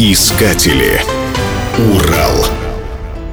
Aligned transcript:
Искатели. 0.00 1.02
Урал. 1.92 2.57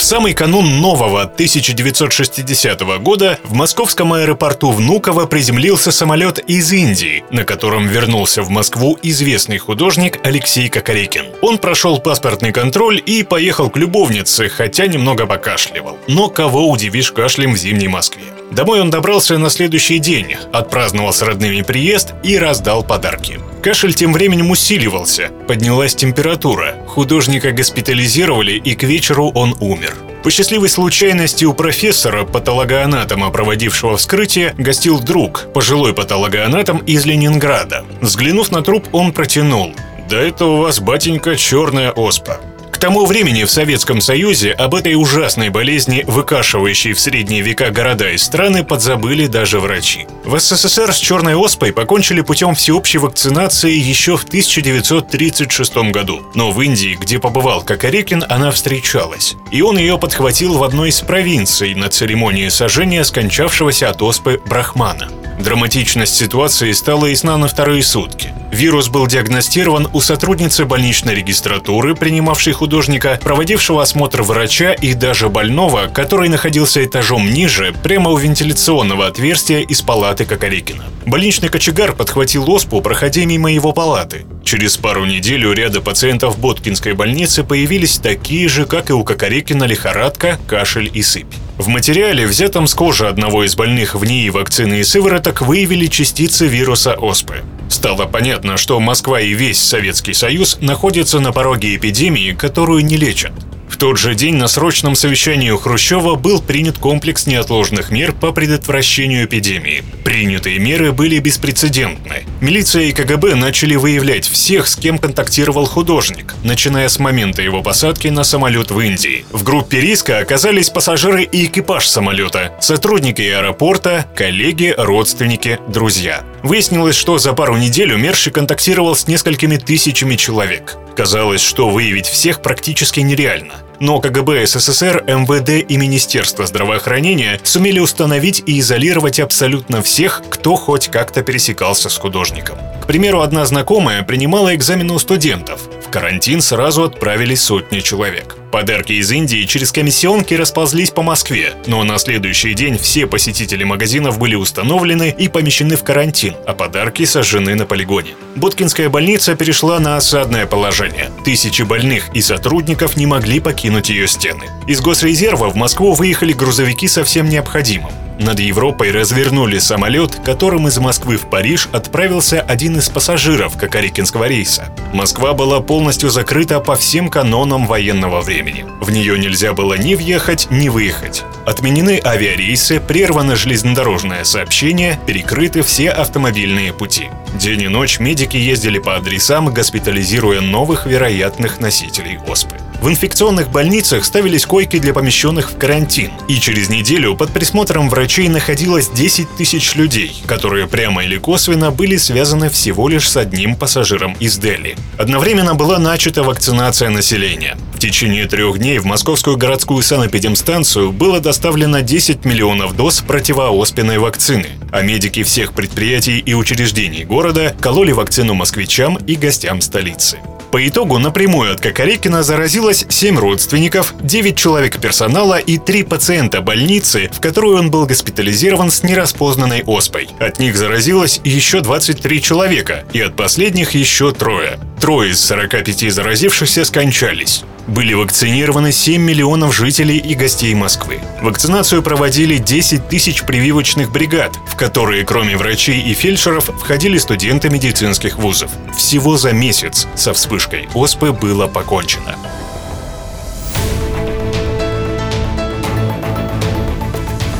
В 0.00 0.02
самый 0.02 0.32
канун 0.32 0.80
нового 0.80 1.24
1960 1.24 2.80
года 3.02 3.38
в 3.44 3.52
московском 3.52 4.14
аэропорту 4.14 4.70
Внуково 4.70 5.26
приземлился 5.26 5.92
самолет 5.92 6.38
из 6.38 6.72
Индии, 6.72 7.22
на 7.30 7.44
котором 7.44 7.86
вернулся 7.86 8.42
в 8.42 8.48
Москву 8.48 8.98
известный 9.02 9.58
художник 9.58 10.18
Алексей 10.24 10.70
Кокорекин. 10.70 11.26
Он 11.42 11.58
прошел 11.58 11.98
паспортный 11.98 12.50
контроль 12.50 13.02
и 13.04 13.22
поехал 13.22 13.68
к 13.68 13.76
любовнице, 13.76 14.48
хотя 14.48 14.86
немного 14.86 15.26
покашливал. 15.26 15.98
Но 16.08 16.30
кого 16.30 16.70
удивишь 16.70 17.12
кашлем 17.12 17.52
в 17.52 17.58
зимней 17.58 17.88
Москве? 17.88 18.24
Домой 18.50 18.80
он 18.80 18.90
добрался 18.90 19.36
на 19.36 19.50
следующий 19.50 19.98
день, 19.98 20.34
отпраздновал 20.50 21.12
с 21.12 21.20
родными 21.22 21.60
приезд 21.60 22.14
и 22.24 22.38
раздал 22.38 22.82
подарки. 22.82 23.38
Кашель 23.62 23.94
тем 23.94 24.14
временем 24.14 24.50
усиливался, 24.50 25.30
поднялась 25.46 25.94
температура, 25.94 26.74
художника 26.90 27.52
госпитализировали 27.52 28.52
и 28.52 28.74
к 28.74 28.82
вечеру 28.82 29.30
он 29.34 29.56
умер. 29.60 29.94
По 30.22 30.30
счастливой 30.30 30.68
случайности 30.68 31.44
у 31.44 31.54
профессора, 31.54 32.24
патологоанатома, 32.24 33.30
проводившего 33.30 33.96
вскрытие, 33.96 34.54
гостил 34.58 35.00
друг, 35.00 35.46
пожилой 35.54 35.94
патологоанатом 35.94 36.78
из 36.78 37.06
Ленинграда. 37.06 37.84
Взглянув 38.00 38.50
на 38.50 38.62
труп, 38.62 38.88
он 38.92 39.12
протянул. 39.12 39.72
«Да 40.10 40.20
это 40.20 40.44
у 40.44 40.56
вас, 40.58 40.80
батенька, 40.80 41.36
черная 41.36 41.92
оспа» 41.92 42.40
тому 42.78 43.06
времени 43.06 43.44
в 43.44 43.50
Советском 43.50 44.00
Союзе 44.00 44.52
об 44.52 44.74
этой 44.74 44.94
ужасной 44.94 45.48
болезни, 45.48 46.04
выкашивающей 46.06 46.92
в 46.92 47.00
средние 47.00 47.42
века 47.42 47.70
города 47.70 48.10
и 48.10 48.18
страны, 48.18 48.64
подзабыли 48.64 49.26
даже 49.26 49.60
врачи. 49.60 50.06
В 50.24 50.38
СССР 50.38 50.92
с 50.92 50.96
черной 50.96 51.34
оспой 51.34 51.72
покончили 51.72 52.20
путем 52.20 52.54
всеобщей 52.54 52.98
вакцинации 52.98 53.72
еще 53.72 54.16
в 54.16 54.24
1936 54.24 55.76
году. 55.92 56.22
Но 56.34 56.50
в 56.52 56.60
Индии, 56.60 56.96
где 57.00 57.18
побывал 57.18 57.62
Кокорекин, 57.62 58.24
она 58.28 58.50
встречалась. 58.50 59.36
И 59.50 59.62
он 59.62 59.78
ее 59.78 59.98
подхватил 59.98 60.58
в 60.58 60.62
одной 60.62 60.90
из 60.90 61.00
провинций 61.00 61.74
на 61.74 61.88
церемонии 61.88 62.48
сожжения 62.48 63.04
скончавшегося 63.04 63.90
от 63.90 64.02
оспы 64.02 64.40
Брахмана. 64.46 65.08
Драматичность 65.40 66.14
ситуации 66.14 66.70
стала 66.72 67.06
ясна 67.06 67.38
на 67.38 67.48
вторые 67.48 67.82
сутки. 67.82 68.28
Вирус 68.52 68.88
был 68.88 69.06
диагностирован 69.06 69.88
у 69.94 70.00
сотрудницы 70.00 70.66
больничной 70.66 71.14
регистратуры, 71.14 71.94
принимавшей 71.94 72.52
художника, 72.52 73.18
проводившего 73.22 73.80
осмотр 73.80 74.20
врача 74.22 74.74
и 74.74 74.92
даже 74.92 75.30
больного, 75.30 75.86
который 75.86 76.28
находился 76.28 76.84
этажом 76.84 77.30
ниже, 77.30 77.74
прямо 77.82 78.10
у 78.10 78.18
вентиляционного 78.18 79.06
отверстия 79.06 79.60
из 79.60 79.80
палаты 79.80 80.26
Кокорекина. 80.26 80.84
Больничный 81.06 81.48
кочегар 81.48 81.94
подхватил 81.94 82.50
оспу, 82.50 82.82
проходя 82.82 83.24
мимо 83.24 83.50
его 83.50 83.72
палаты. 83.72 84.26
Через 84.44 84.76
пару 84.76 85.06
недель 85.06 85.46
у 85.46 85.52
ряда 85.52 85.80
пациентов 85.80 86.38
Боткинской 86.38 86.92
больницы 86.92 87.44
появились 87.44 87.98
такие 87.98 88.46
же, 88.48 88.66
как 88.66 88.90
и 88.90 88.92
у 88.92 89.04
Кокорекина, 89.04 89.64
лихорадка, 89.64 90.38
кашель 90.46 90.90
и 90.92 91.02
сыпь. 91.02 91.32
В 91.60 91.68
материале, 91.68 92.26
взятом 92.26 92.66
с 92.66 92.72
кожи 92.72 93.06
одного 93.06 93.44
из 93.44 93.54
больных 93.54 93.94
в 93.94 94.02
НИИ 94.02 94.30
вакцины 94.30 94.80
и 94.80 94.82
сывороток, 94.82 95.42
выявили 95.42 95.88
частицы 95.88 96.46
вируса 96.46 96.94
оспы. 96.94 97.42
Стало 97.68 98.06
понятно, 98.06 98.56
что 98.56 98.80
Москва 98.80 99.20
и 99.20 99.34
весь 99.34 99.60
Советский 99.60 100.14
Союз 100.14 100.56
находятся 100.62 101.20
на 101.20 101.32
пороге 101.32 101.76
эпидемии, 101.76 102.32
которую 102.32 102.82
не 102.86 102.96
лечат 102.96 103.32
тот 103.76 103.98
же 103.98 104.14
день 104.14 104.36
на 104.36 104.48
срочном 104.48 104.94
совещании 104.94 105.50
у 105.50 105.58
Хрущева 105.58 106.14
был 106.14 106.40
принят 106.40 106.78
комплекс 106.78 107.26
неотложных 107.26 107.90
мер 107.90 108.12
по 108.12 108.32
предотвращению 108.32 109.26
эпидемии. 109.26 109.84
Принятые 110.04 110.58
меры 110.58 110.92
были 110.92 111.18
беспрецедентны. 111.18 112.24
Милиция 112.40 112.84
и 112.84 112.92
КГБ 112.92 113.34
начали 113.34 113.76
выявлять 113.76 114.26
всех, 114.26 114.66
с 114.66 114.76
кем 114.76 114.98
контактировал 114.98 115.66
художник, 115.66 116.34
начиная 116.42 116.88
с 116.88 116.98
момента 116.98 117.42
его 117.42 117.62
посадки 117.62 118.08
на 118.08 118.24
самолет 118.24 118.70
в 118.70 118.80
Индии. 118.80 119.24
В 119.30 119.44
группе 119.44 119.80
риска 119.80 120.18
оказались 120.18 120.70
пассажиры 120.70 121.22
и 121.22 121.46
экипаж 121.46 121.86
самолета, 121.86 122.52
сотрудники 122.60 123.22
аэропорта, 123.22 124.06
коллеги, 124.16 124.74
родственники, 124.76 125.58
друзья. 125.68 126.24
Выяснилось, 126.42 126.96
что 126.96 127.18
за 127.18 127.34
пару 127.34 127.56
недель 127.56 127.92
умерший 127.92 128.32
контактировал 128.32 128.96
с 128.96 129.06
несколькими 129.06 129.56
тысячами 129.56 130.16
человек. 130.16 130.76
Казалось, 130.96 131.42
что 131.42 131.68
выявить 131.68 132.06
всех 132.06 132.42
практически 132.42 133.00
нереально. 133.00 133.54
Но 133.80 133.98
КГБ 133.98 134.46
СССР, 134.46 135.04
МВД 135.06 135.64
и 135.66 135.76
Министерство 135.78 136.44
здравоохранения 136.44 137.40
сумели 137.44 137.78
установить 137.78 138.42
и 138.44 138.60
изолировать 138.60 139.18
абсолютно 139.18 139.80
всех, 139.80 140.22
кто 140.28 140.54
хоть 140.56 140.88
как-то 140.88 141.22
пересекался 141.22 141.88
с 141.88 141.96
художником. 141.96 142.58
К 142.82 142.86
примеру, 142.86 143.22
одна 143.22 143.46
знакомая 143.46 144.02
принимала 144.02 144.54
экзамены 144.54 144.92
у 144.92 144.98
студентов. 144.98 145.62
В 145.90 145.92
карантин 145.92 146.40
сразу 146.40 146.84
отправились 146.84 147.42
сотни 147.42 147.80
человек. 147.80 148.36
Подарки 148.52 148.92
из 148.92 149.10
Индии 149.10 149.44
через 149.44 149.72
комиссионки 149.72 150.34
расползлись 150.34 150.92
по 150.92 151.02
Москве, 151.02 151.54
но 151.66 151.82
на 151.82 151.98
следующий 151.98 152.54
день 152.54 152.78
все 152.78 153.08
посетители 153.08 153.64
магазинов 153.64 154.16
были 154.16 154.36
установлены 154.36 155.12
и 155.18 155.26
помещены 155.26 155.74
в 155.74 155.82
карантин, 155.82 156.36
а 156.46 156.54
подарки 156.54 157.04
сожжены 157.04 157.56
на 157.56 157.66
полигоне. 157.66 158.10
Боткинская 158.36 158.88
больница 158.88 159.34
перешла 159.34 159.80
на 159.80 159.96
осадное 159.96 160.46
положение. 160.46 161.10
Тысячи 161.24 161.62
больных 161.62 162.14
и 162.14 162.22
сотрудников 162.22 162.96
не 162.96 163.06
могли 163.06 163.40
покинуть 163.40 163.88
ее 163.88 164.06
стены. 164.06 164.44
Из 164.68 164.80
госрезерва 164.80 165.50
в 165.50 165.56
Москву 165.56 165.94
выехали 165.94 166.32
грузовики 166.32 166.86
со 166.86 167.02
всем 167.02 167.28
необходимым. 167.28 167.90
Над 168.20 168.38
Европой 168.38 168.90
развернули 168.90 169.58
самолет, 169.58 170.20
которым 170.22 170.68
из 170.68 170.76
Москвы 170.78 171.16
в 171.16 171.30
Париж 171.30 171.70
отправился 171.72 172.42
один 172.42 172.76
из 172.76 172.90
пассажиров 172.90 173.56
Кокорикинского 173.56 174.24
рейса. 174.28 174.68
Москва 174.92 175.32
была 175.32 175.60
полностью 175.60 176.10
закрыта 176.10 176.60
по 176.60 176.76
всем 176.76 177.08
канонам 177.08 177.66
военного 177.66 178.20
времени. 178.20 178.66
В 178.78 178.90
нее 178.90 179.18
нельзя 179.18 179.54
было 179.54 179.72
ни 179.72 179.94
въехать, 179.94 180.48
ни 180.50 180.68
выехать. 180.68 181.24
Отменены 181.46 181.98
авиарейсы, 182.04 182.78
прервано 182.78 183.36
железнодорожное 183.36 184.24
сообщение, 184.24 185.00
перекрыты 185.06 185.62
все 185.62 185.88
автомобильные 185.88 186.74
пути. 186.74 187.08
День 187.34 187.62
и 187.62 187.68
ночь 187.68 188.00
медики 188.00 188.36
ездили 188.36 188.78
по 188.78 188.96
адресам, 188.96 189.46
госпитализируя 189.46 190.42
новых 190.42 190.84
вероятных 190.84 191.58
носителей 191.58 192.18
оспы. 192.28 192.56
В 192.80 192.88
инфекционных 192.88 193.50
больницах 193.50 194.06
ставились 194.06 194.46
койки 194.46 194.78
для 194.78 194.94
помещенных 194.94 195.50
в 195.50 195.58
карантин. 195.58 196.12
И 196.28 196.40
через 196.40 196.70
неделю 196.70 197.14
под 197.14 197.30
присмотром 197.30 197.90
врачей 197.90 198.28
находилось 198.28 198.88
10 198.88 199.36
тысяч 199.36 199.74
людей, 199.74 200.16
которые 200.26 200.66
прямо 200.66 201.04
или 201.04 201.18
косвенно 201.18 201.70
были 201.70 201.98
связаны 201.98 202.48
всего 202.48 202.88
лишь 202.88 203.10
с 203.10 203.18
одним 203.18 203.56
пассажиром 203.56 204.14
из 204.18 204.38
Дели. 204.38 204.76
Одновременно 204.96 205.54
была 205.54 205.78
начата 205.78 206.22
вакцинация 206.22 206.88
населения. 206.88 207.58
В 207.74 207.78
течение 207.78 208.26
трех 208.26 208.58
дней 208.58 208.78
в 208.78 208.86
Московскую 208.86 209.36
городскую 209.36 209.82
санэпидемстанцию 209.82 210.90
было 210.90 211.20
доставлено 211.20 211.80
10 211.80 212.24
миллионов 212.24 212.74
доз 212.76 213.02
противооспенной 213.02 213.98
вакцины, 213.98 214.48
а 214.72 214.80
медики 214.80 215.22
всех 215.22 215.52
предприятий 215.52 216.18
и 216.18 216.32
учреждений 216.32 217.04
города 217.04 217.54
кололи 217.60 217.92
вакцину 217.92 218.32
москвичам 218.32 218.96
и 218.96 219.16
гостям 219.16 219.60
столицы. 219.60 220.18
По 220.50 220.66
итогу 220.66 220.98
напрямую 220.98 221.52
от 221.52 221.60
Кокорекина 221.60 222.24
заразилось 222.24 222.84
7 222.88 223.18
родственников, 223.18 223.94
9 224.00 224.36
человек 224.36 224.80
персонала 224.80 225.38
и 225.38 225.58
3 225.58 225.84
пациента 225.84 226.40
больницы, 226.40 227.08
в 227.12 227.20
которую 227.20 227.56
он 227.56 227.70
был 227.70 227.86
госпитализирован 227.86 228.70
с 228.70 228.82
нераспознанной 228.82 229.62
оспой. 229.64 230.08
От 230.18 230.40
них 230.40 230.56
заразилось 230.56 231.20
еще 231.22 231.60
23 231.60 232.20
человека, 232.20 232.84
и 232.92 233.00
от 233.00 233.14
последних 233.14 233.74
еще 233.76 234.10
трое. 234.12 234.58
Трое 234.80 235.10
из 235.10 235.22
45 235.24 235.92
заразившихся 235.92 236.64
скончались. 236.64 237.44
Были 237.66 237.92
вакцинированы 237.92 238.72
7 238.72 239.00
миллионов 239.02 239.54
жителей 239.54 239.98
и 239.98 240.14
гостей 240.14 240.54
Москвы. 240.54 241.00
Вакцинацию 241.20 241.82
проводили 241.82 242.38
10 242.38 242.88
тысяч 242.88 243.22
прививочных 243.22 243.92
бригад, 243.92 244.32
в 244.46 244.56
которые 244.56 245.04
кроме 245.04 245.36
врачей 245.36 245.82
и 245.82 245.92
фельдшеров 245.92 246.46
входили 246.46 246.96
студенты 246.96 247.50
медицинских 247.50 248.16
вузов. 248.16 248.50
Всего 248.74 249.18
за 249.18 249.32
месяц 249.32 249.86
со 249.94 250.14
вспышкой 250.14 250.68
оспы 250.72 251.12
было 251.12 251.46
покончено. 251.46 252.16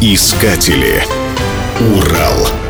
Искатели. 0.03 1.03
Урал. 1.97 2.70